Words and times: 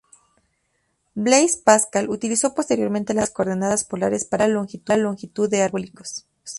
Blaise 1.13 1.61
Pascal 1.63 2.09
utilizó 2.09 2.55
posteriormente 2.55 3.13
las 3.13 3.29
coordenadas 3.29 3.83
polares 3.83 4.25
para 4.25 4.45
calcular 4.45 4.79
la 4.87 4.97
longitud 4.97 5.47
de 5.47 5.61
arcos 5.61 5.71
parabólicos. 5.73 6.27